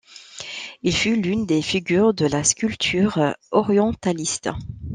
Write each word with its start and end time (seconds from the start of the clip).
Il 0.81 0.93
fut 0.95 1.21
l'une 1.21 1.45
des 1.45 1.61
figures 1.61 2.15
de 2.15 2.25
la 2.25 2.43
sculpture 2.43 3.35
orientaliste. 3.51 4.49